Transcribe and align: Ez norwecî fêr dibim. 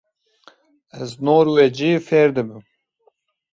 Ez 1.01 1.11
norwecî 1.27 1.91
fêr 2.07 2.29
dibim. 2.35 2.63